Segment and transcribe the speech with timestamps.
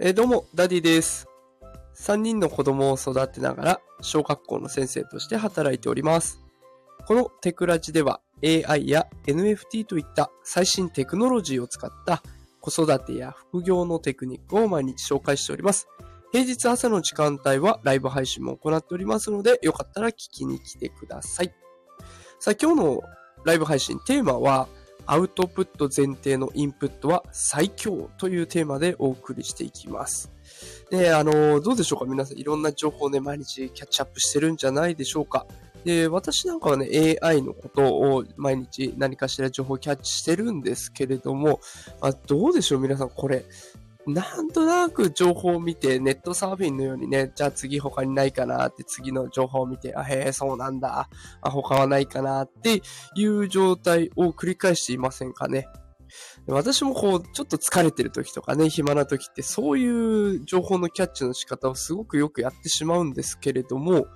[0.00, 1.26] えどうも、ダディです。
[1.96, 6.40] 3人の子供を育てながら、小学校の先生として働いております。
[7.08, 12.22] このテクラジでは AI や NFT といった最新テクノロジーを使った
[12.60, 15.88] 子育てや副業のテクニックを毎日紹介しております。
[16.30, 21.52] 平日朝の時間帯はライブ配信も行っておりますので、よかったら聞きに来てください。
[22.38, 23.00] さあ、今日の
[23.44, 24.68] ライブ配信テーマは、
[25.10, 30.30] アウトプット前提のインプットは最強というテーマでお送りしていきます。
[30.90, 32.04] で、あの、どうでしょうか？
[32.04, 35.46] 皆さんいろんな情報をね、毎日キャッチアップしてるんじゃないでしょうか？
[35.84, 41.60] で、私なんかはね、AI のことを毎日何かしら情報をキャッチしてるんですけれども、
[42.02, 42.80] まあ、どうでしょう？
[42.80, 43.46] 皆さんこれ。
[44.08, 51.08] なんとなく情報を見て、ネットサーフィンのようにね、じゃあ次他にないかなって次の情報を見て、あ、へえ、そうなんだ。
[51.42, 52.82] あ、他はないかなって
[53.14, 55.68] いう状態を繰り返していませんかね。
[56.46, 64.06] 私もこう、ちょっと疲れてる時とかね、暇な時って、そういう情報のキャッチの仕方をすごくよくやってしまうんですけれども、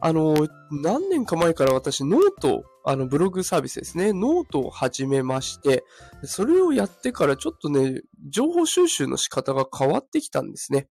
[0.00, 0.34] あの、
[0.70, 5.84] 何年か前から私、 note、あの、ブログサービスですね、ノートを始めまして、
[6.24, 10.88] それをやってからちょっとね、情報収集の仕方が変わってきたんですね。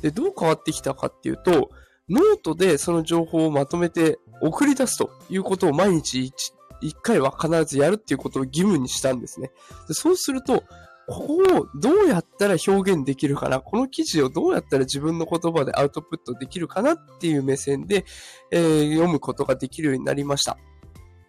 [0.00, 1.70] で、どう変わってきたかっていうと、
[2.08, 6.32] ノートでその情報をまとめて送り出すということを毎日
[6.84, 9.50] 一回は必ずやるっていうことを義務にしたんですね。
[9.88, 10.62] でそうすると、
[11.06, 18.04] ここをどうやったら表現できるかなこの記事をどうやったら自分の言葉でアウトプットできるかなっていう目線で、
[18.50, 20.58] えー読むことができるようになりました。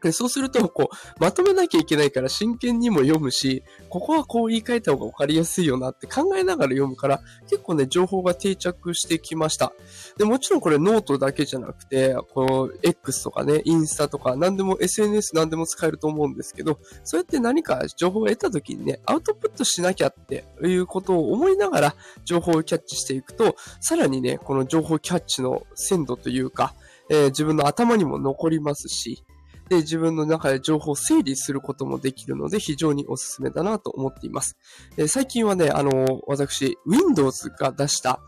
[0.02, 9.74] でそうすると、こう、まとめなきゃいけないから真剣にも読むし、ここはこう言い換えた方が分かりやすいよなって考えながら読むから、結構ね、情報が定着してきました。
[10.18, 26.76] で、もちろんこれノートだけじゃなくて、こう、X とかね、インスタとか、何でも SNS 何でも使えると思うんですけど、そうやって何か情報を得た時にね、アウトプットしなきゃっていうことを思いながら情報をキャッチしていくと、さらにね、この情報キャッチの鮮度というか、
[27.10, 29.24] えー自分の頭にも残りますし、
[29.70, 34.58] で、自分の中で情報を整理することもできるので、非常におすすめだなと思っています。
[34.98, 38.20] え最近はね、あの私、Windows が出した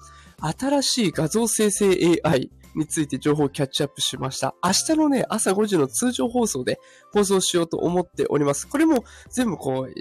[0.42, 4.56] 新しい画像生成 AI について情報をキャッチアップしました。
[4.64, 6.80] 明日のね、朝5時の通常放送で
[7.14, 8.68] 放送しようと思っております。
[8.68, 9.94] これも全部こう、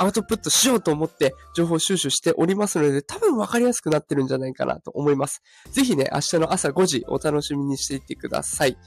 [0.00, 5.42] アウトプットしようと思って情報収集しておりますので、多分分かりやすくなってるんじゃないかなと思います。
[5.72, 8.78] ぜひね、明日の朝5時お楽しみにしていてください。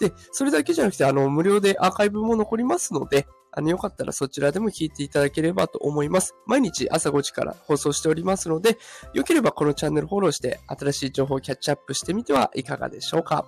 [0.00, 6.34] で、それだけじゃなくて、あの、無料でアーカイブも残りますので、あの、よかったらそちらでも聞いていただければと思います。
[6.46, 8.78] 毎日朝5時から放送しておりますので、
[9.12, 13.46] よければこのチャンネルフォローして、新しい情報をキャッチアップしてみてはいかがでしょうか。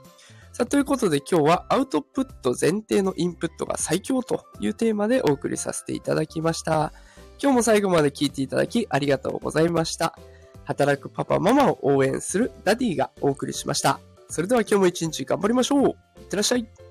[0.52, 6.92] さあ、ということで今日はアウトプット前提のインプットが最強というテーマでお送りさせていただきました。
[7.42, 10.14] 今日も最後まで聞いていただきありがとうございました。
[10.64, 13.98] 働くパパママを応援するダディがお送りしました。
[14.28, 16.11] それでは今日も一日頑張りましょう。
[16.32, 16.81] いってらっしゃい。